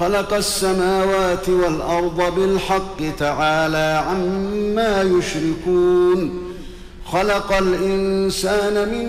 [0.00, 6.30] خلق السماوات والأرض بالحق تعالى عما يشركون.
[7.06, 9.06] خلق الإنسان من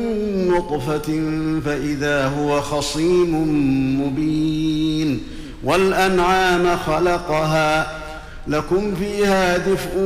[0.48, 1.31] نطفة
[1.66, 3.36] فإذا هو خصيم
[4.02, 5.23] مبين.
[5.64, 7.88] والأنعام خلقها
[8.48, 9.98] لكم فيها دفء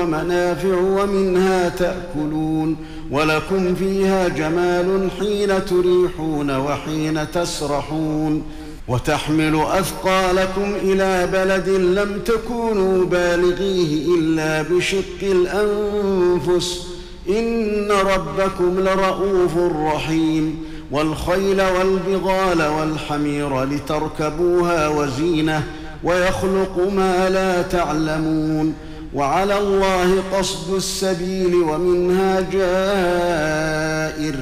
[0.00, 2.76] ومنافع ومنها تأكلون.
[3.10, 8.42] ولكم فيها جمال حين تريحون وحين تسرحون.
[8.88, 16.86] وتحمل أثقالكم إلى بلد لم تكونوا بالغيه إلا بشق الأنفس.
[17.28, 19.56] إن ربكم لرءوف
[19.94, 20.64] رحيم.
[20.90, 25.62] والخيل والبغال والحمير لتركبوها وزينة
[26.04, 28.74] ويخلق ما لا تعلمون.
[29.14, 34.34] وعلى الله قصد السبيل ومنها جائر.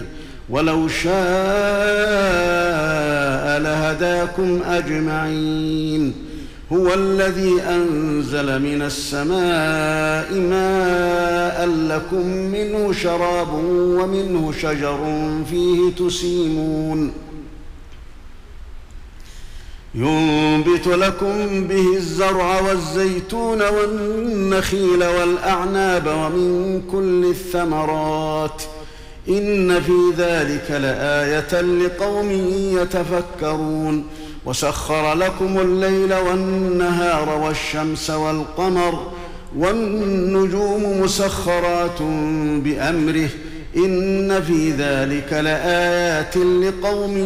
[0.50, 1.12] ولو شاء
[3.60, 6.14] لهداكم أجمعين.
[6.72, 17.12] هو الذي أنزل من السماء ماء لكم منه شراب ومنه شجر فيه تسيمون.
[19.94, 28.62] ينبت لكم به الزرع والزيتون والنخيل والأعناب ومن كل الثمرات.
[29.28, 32.30] إن في ذلك لآية لقوم
[32.80, 34.04] يتفكرون
[34.46, 39.12] وسخر لكم الليل والنهار والشمس والقمر
[39.58, 42.02] والنجوم مسخرات
[42.64, 43.28] بأمره
[43.76, 47.16] إن في ذلك لآيات لقوم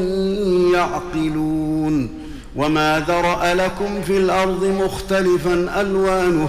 [0.75, 2.09] يعقلون
[2.57, 6.49] وما ذرأ لكم في الأرض مختلفا ألوانه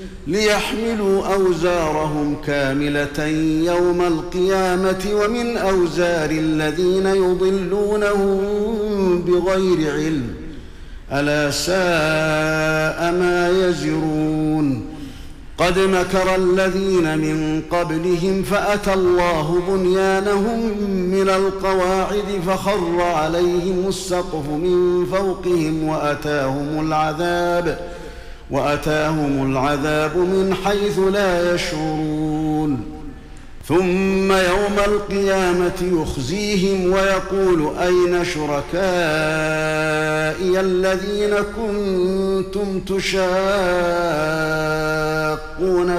[0.31, 3.25] ليحملوا أوزارهم كاملة
[3.65, 8.41] يوم القيامة ومن أوزار الذين يضلونهم
[9.21, 10.33] بغير علم.
[11.11, 14.85] ألا ساء ما يزرون.
[15.57, 25.83] قد مكر الذين من قبلهم فأتى الله بنيانهم من القواعد فخر عليهم السقف من فوقهم
[25.83, 28.00] وأتاهم العذاب.
[28.51, 32.83] وأتاهم العذاب من حيث لا يشعرون.
[33.67, 38.71] ثم يوم القيامة يخزيهم ويقول أين شركائي
[40.59, 43.19] الذين كنتم تشاقون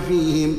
[0.08, 0.58] فيهم؟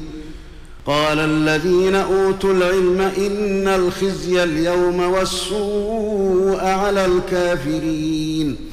[0.85, 8.72] قال الذين أوتوا العلم إن الخزي اليوم والسوء على الكافرين.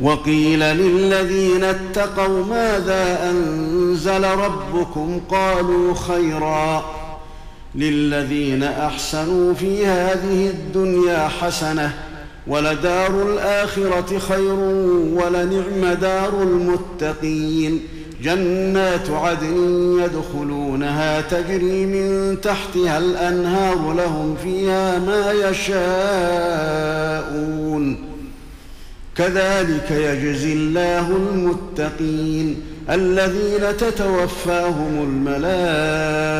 [0.00, 6.84] وقيل للذين اتقوا ماذا أنزل ربكم قالوا خيرا
[7.74, 11.94] للذين أحسنوا في هذه الدنيا حسنة
[12.46, 14.54] ولدار الآخرة خير
[15.14, 17.80] ولنعم دار المتقين
[18.22, 19.56] جنات عدن
[20.04, 26.74] يدخلونها تجري من تحتها الأنهار لهم فيها ما يشاءون
[29.16, 36.38] كذلك يجزي الله المتقين الذين تتوفاهم الملائكة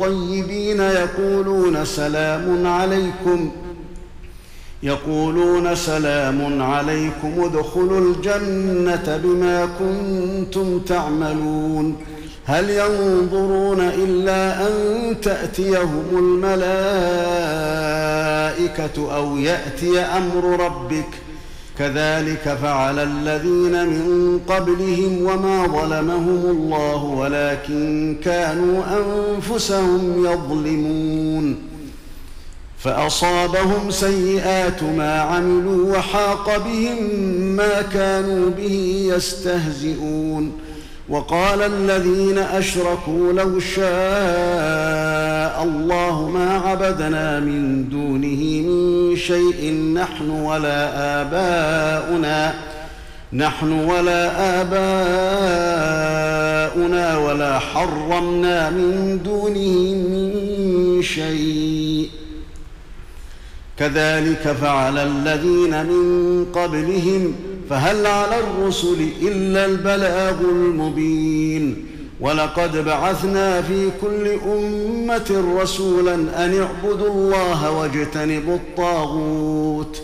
[0.00, 3.50] طيبين يقولون سلام عليكم
[4.82, 11.96] يقولون سلام عليكم ادخلوا الجنة بما كنتم تعملون
[12.44, 16.58] هل ينظرون إلا أن تأتيهم الملائكة
[19.16, 21.27] أو يأتي أمر ربك
[21.78, 31.56] كذلك فعل الذين من قبلهم وما ظلمهم الله ولكن كانوا أنفسهم يظلمون.
[32.78, 37.02] فأصابهم سيئات ما عملوا وحاق بهم
[37.56, 40.52] ما كانوا به يستهزئون.
[41.08, 45.07] وقال الذين أشركوا لو شاء
[45.62, 52.54] الله ما عبدنا من دونه من شيء نحن ولا آباؤنا
[53.32, 54.30] نحن ولا
[54.60, 54.78] آباؤنا
[57.18, 60.32] ولا حرمنا من دونه من
[61.02, 62.10] شيء.
[63.78, 67.34] كذلك فعل الذين من قبلهم
[67.70, 71.86] فهل على الرسل إلا البلاغ المبين.
[72.20, 80.02] ولقد بعثنا في كل أمة رسولا أن اعبدوا الله واجتنبوا الطاغوت.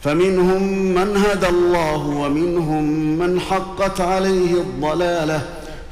[0.00, 0.62] فمنهم
[0.94, 2.84] من هدى الله ومنهم
[3.18, 5.42] من حقت عليه الضلالة.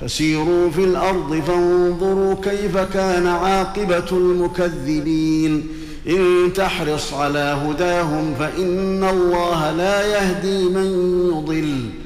[0.01, 5.67] فسيروا في الأرض فانظروا كيف كان عاقبة المكذبين.
[6.09, 10.87] إن تحرص على هداهم فإن الله لا يهدي من
[11.29, 12.06] يضل.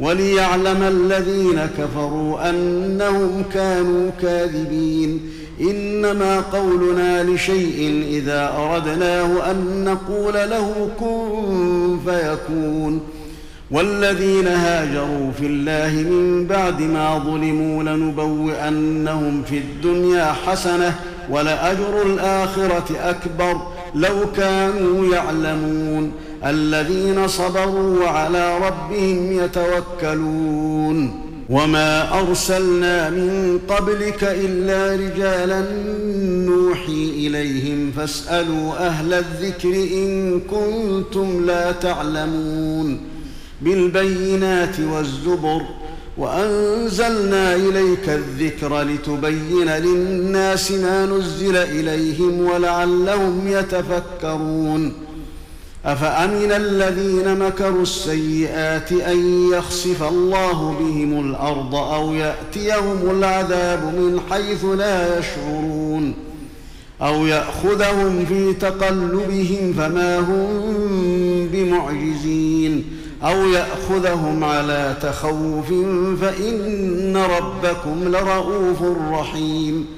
[0.00, 5.20] وليعلم الذين كفروا أنهم كانوا كاذبين.
[5.60, 13.00] إنما قولنا لشيء إذا أردناه أن نقول له كن فيكون.
[13.70, 20.94] والذين هاجروا في الله من بعد ما ظلموا لنبوئنهم في الدنيا حسنة
[21.30, 23.60] ولأجر الآخرة أكبر.
[23.94, 26.12] لو كانوا يعلمون.
[26.46, 35.64] الذين صبروا وعلى ربهم يتوكلون وما أرسلنا من قبلك إلا رجالا
[36.46, 43.00] نوحي إليهم فاسألوا أهل الذكر إن كنتم لا تعلمون
[43.62, 45.62] بالبينات والزبر
[46.18, 55.07] وأنزلنا إليك الذكر لتبين للناس ما نزل إليهم ولعلهم يتفكرون
[55.88, 65.18] أفأمن الذين مكروا السيئات أن يخسف الله بهم الأرض أو يأتيهم العذاب من حيث لا
[65.18, 66.14] يشعرون
[67.02, 72.84] أو يأخذهم في تقلبهم فما هم بمعجزين
[73.22, 75.68] أو يأخذهم على تخوف
[76.20, 79.97] فإن ربكم لرءوف رحيم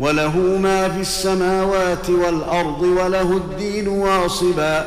[0.00, 4.86] وله ما في السماوات والأرض وله الدين واصبا.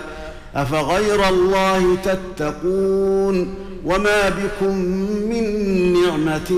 [0.55, 4.75] أفغير الله تتقون وما بكم
[5.29, 5.45] من
[5.93, 6.51] نعمة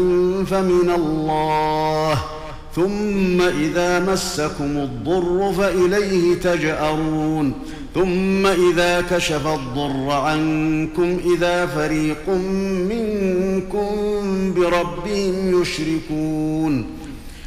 [0.45, 2.19] فمن الله.
[2.75, 7.53] ثم إذا مسكم الضر فإليه تجأرون.
[7.95, 12.29] ثم إذا كشف الضر عنكم إذا فريق
[12.89, 13.93] منكم
[14.53, 17.02] بربهم يشركون.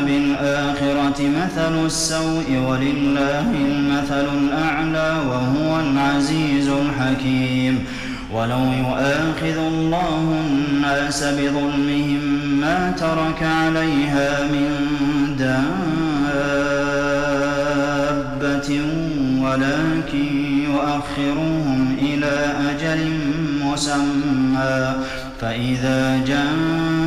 [0.00, 7.84] بالآخرة مثل السوء ولله المثل الأعلى وهو العزيز الحكيم.
[8.32, 12.22] ولو يؤاخذ الله الناس بظلمهم
[12.60, 14.68] ما ترك عليها من
[15.38, 15.90] دابة
[19.42, 20.30] ولكن
[20.64, 22.36] يؤخرهم إلى
[22.70, 23.00] أجل
[23.64, 24.94] مسمى.
[25.40, 27.01] فإذا جاء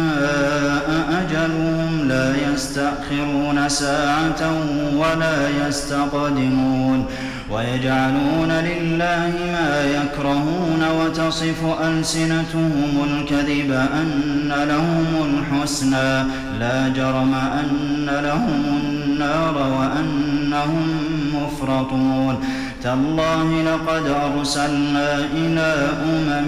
[1.21, 4.53] أجلهم لا يستأخرون ساعة
[4.95, 7.05] ولا يستقدمون
[7.51, 16.23] ويجعلون لله ما يكرهون وتصف ألسنتهم الكذب أن لهم الحسنى
[16.59, 20.87] لا جرم أن لهم النار وأنهم
[21.33, 22.39] مفرطون
[22.83, 26.47] تالله لقد أرسلنا إلى أمم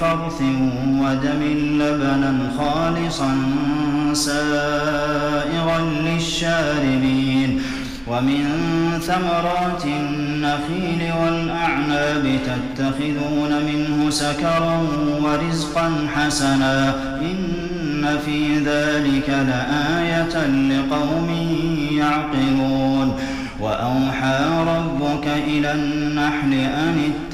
[0.00, 0.40] فرث
[1.00, 1.42] ودم
[1.80, 3.36] لبنا خالصا
[4.12, 7.60] سائغا للشاربين
[8.06, 8.44] ومن
[9.02, 14.82] ثمرات النخيل والأعناب تتخذون منه سكرا
[15.22, 21.28] ورزقا حسنا إن في ذلك لآية لقوم
[21.92, 23.16] يعقلون
[23.60, 27.12] وأوحى ربك إلى النحل أن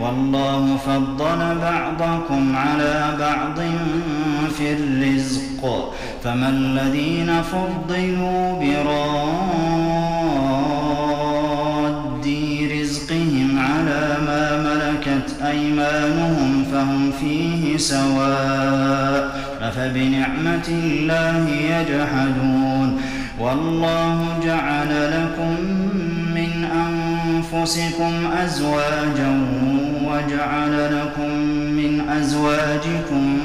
[0.00, 3.60] والله فضل بعضكم على بعض
[4.56, 5.92] في الرزق
[6.24, 9.80] فما الذين فضلوا براد
[12.80, 23.00] رزقهم على ما ملكت أيمانهم فهم فيه سواء أفبنعمة الله يجحدون؟
[23.40, 25.56] والله جعل لكم
[26.34, 28.12] من أنفسكم
[28.44, 29.30] أزواجا
[30.10, 31.30] وجعل لكم
[31.78, 33.38] من أزواجكم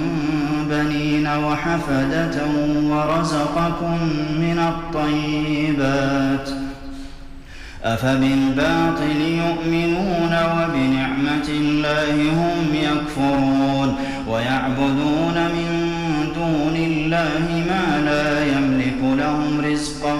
[0.70, 2.42] بنين وحفدة
[2.90, 3.98] ورزقكم
[4.40, 6.50] من الطيبات
[7.84, 13.96] أفبالباطل يؤمنون وبنعمة الله هم يكفرون
[14.30, 15.70] ويعبدون من
[16.36, 20.16] دون الله ما لا يملك لهم رزقا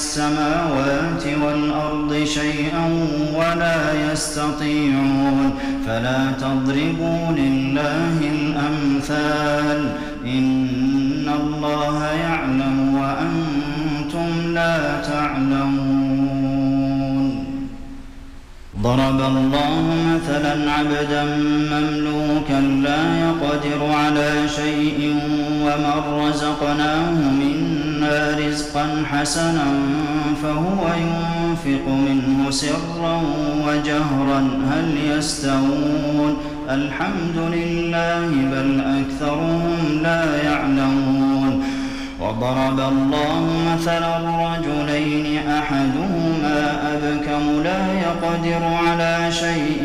[0.00, 2.86] السماوات والأرض شيئا
[3.34, 3.78] ولا
[4.12, 5.50] يستطيعون.
[5.86, 9.80] فلا تضربوا لله الأمثال.
[10.24, 16.40] إن الله يعلم وأنتم لا تعلمون.
[18.82, 21.24] ضرب الله مثلا عبدا
[21.72, 24.98] مملوكا لا يقدر على شيء
[25.64, 27.79] ومن رزقناه منا
[28.38, 29.66] رزقا حسنا
[30.42, 33.22] فهو ينفق منه سرا
[33.66, 34.40] وجهرا.
[34.70, 36.36] هل يستوون؟
[36.70, 41.64] الحمد لله بل أكثرهم لا يعلمون.
[42.20, 43.42] وضرب الله
[43.72, 46.58] مثلا رجلين أحدهما
[46.92, 49.84] أبكم لا يقدر على شيء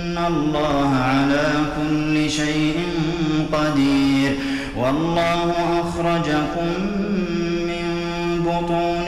[0.17, 1.47] الله على
[1.77, 2.79] كل شيء
[3.53, 4.35] قدير
[4.77, 6.69] والله أخرجكم
[7.67, 7.85] من
[8.45, 9.07] بطون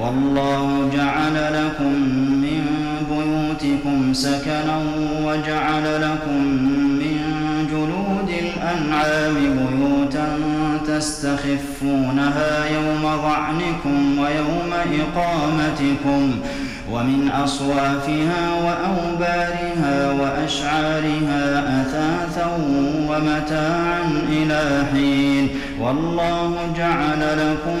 [0.00, 1.92] والله جعل لكم
[2.42, 2.64] من
[3.10, 4.82] بيوتكم سكنا
[5.24, 6.42] وجعل لكم
[7.00, 7.16] من
[7.70, 10.28] جلود الأنعام بيوتا
[10.86, 16.32] تستخفونها يوم ظعنكم ويوم إقامتكم
[16.92, 22.58] ومن أصوافها وأوبارها وأشعارها أثاثا
[23.08, 25.48] ومتاعا إلى حين
[25.80, 27.80] والله جعل لكم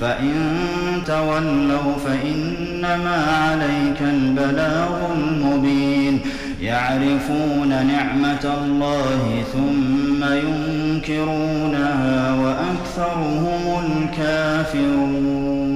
[0.00, 0.34] فإن
[1.06, 6.20] تولوا فإنما عليك البلاغ المبين.
[6.62, 15.75] يعرفون نعمة الله ثم ينكرونها وأكثرهم الكافرون.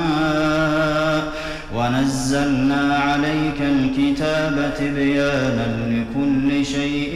[1.81, 7.13] ونزلنا عليك الكتاب تبيانا لكل شيء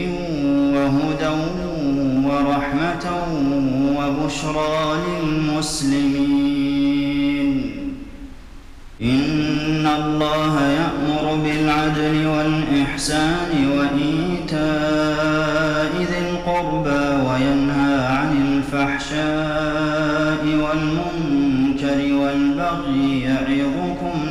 [0.74, 1.34] وهدى
[2.28, 3.06] ورحمة
[3.98, 6.56] وبشرى للمسلمين.
[9.02, 15.12] إن الله يأمر بالعدل والإحسان وإيتاء
[16.10, 20.15] ذي القربى وينهى عن الفحشاء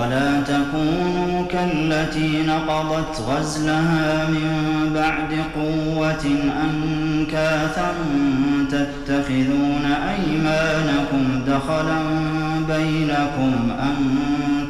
[0.00, 4.50] ولا تكونوا كالتي نقضت غزلها من
[4.94, 6.24] بعد قوة
[6.64, 7.92] أنكاثا
[8.70, 12.00] تتخذون أيمانكم دخلا
[12.68, 13.96] بينكم أن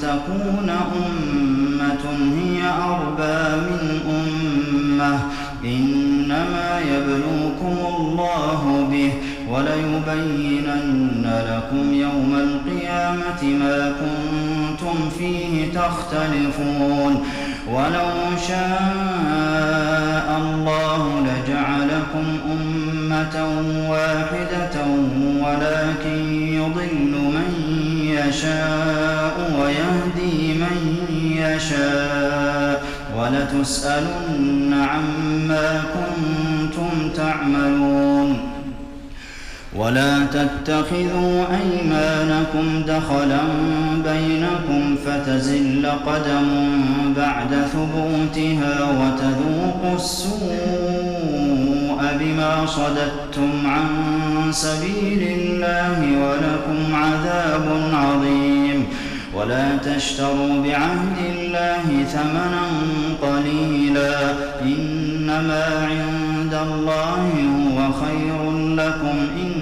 [0.01, 2.05] تكون أمة
[2.37, 5.19] هي أربى من أمة
[5.65, 9.13] إنما يبلوكم الله به
[9.51, 14.60] وليبينن لكم يوم القيامة ما كنتم
[15.19, 17.13] فيه تختلفون.
[17.69, 18.11] ولو
[18.49, 23.37] شاء الله لجعلكم أمة
[23.91, 24.77] واحدة
[25.43, 27.51] ولكن يضل من
[28.03, 30.79] يشاء ويهدي من
[31.37, 32.83] يشاء.
[33.19, 38.20] ولتسألن عما كنتم تعملون.
[39.77, 43.41] ولا تتخذوا أيمانكم دخلا
[44.05, 46.49] بينكم فتزل قدم
[47.17, 51.21] بعد ثبوتها وتذوقوا السوء
[52.21, 53.87] بما صددتم عن
[54.51, 58.87] سبيل الله ولكم عذاب عظيم.
[59.35, 62.67] ولا تشتروا بعهد الله ثمنا
[63.23, 64.15] قليلا.
[64.63, 67.25] إنما عند الله
[67.57, 68.41] هو خير
[68.77, 69.60] لكم إن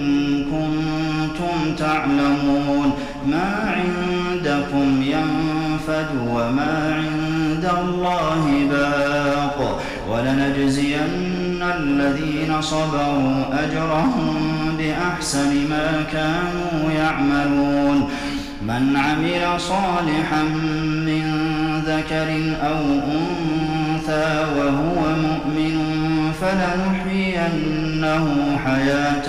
[1.79, 2.93] تعلمون
[3.27, 9.81] ما عندكم ينفد وما عند الله باق.
[10.11, 14.37] ولنجزين الذين صبروا أجرهم
[14.79, 18.09] بأحسن ما كانوا يعملون.
[18.63, 20.43] من عمل صالحا
[21.07, 21.25] من
[21.87, 22.29] ذكر
[22.63, 22.81] أو
[23.17, 25.77] أنثى وهو مؤمن
[26.41, 28.25] فلنحيينه
[28.65, 29.29] حياة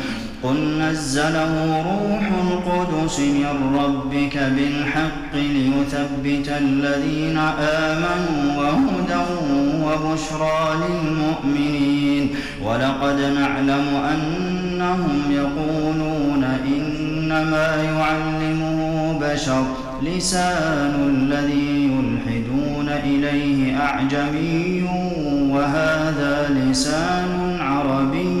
[0.43, 9.23] قل نزله روح القدس من ربك بالحق ليثبت الذين آمنوا وهدى
[9.85, 12.29] وبشرى للمؤمنين.
[12.65, 19.63] ولقد نعلم أنهم يقولون إنما يعلمه بشر
[20.03, 24.83] لسان الذي يلحدون إليه أعجمي
[25.51, 28.40] وهذا لسان عربي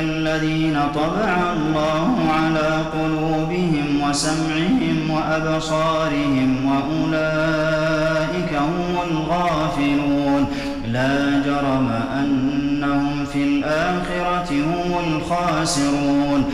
[0.00, 10.46] الذين طبع الله على قلوبهم وسمعهم وأبصارهم وأولئك هم الغافلون.
[10.92, 16.44] لا جرم أنهم في الآخرة هم الخاسرون.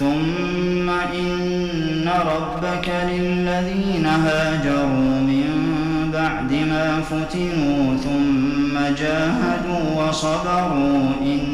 [0.00, 5.50] ثم إن ربك للذين هاجروا من
[6.12, 11.53] بعد ما فتنوا ثم جاهدوا وصبروا إن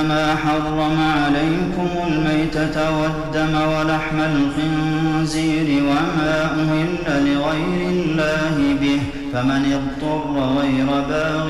[0.00, 9.00] إنما حرم عليكم الميتة والدم ولحم الخنزير وما أهل لغير الله به
[9.32, 11.46] فمن اضطر غير باغ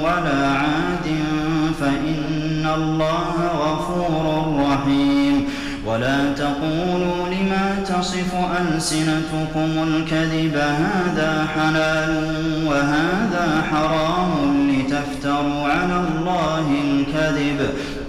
[0.00, 1.08] ولا عاد
[1.80, 4.24] فإن الله غفور
[4.70, 5.48] رحيم.
[5.86, 12.12] ولا تقولوا لما تصف ألسنتكم الكذب هذا حلال
[12.66, 17.68] وهذا حرام لتفتروا على الله الكذب.